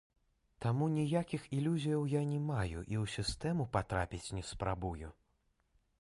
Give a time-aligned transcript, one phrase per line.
[0.63, 5.07] Таму ніякіх ілюзіяў я не маю і ў сістэму патрапіць не спрабую.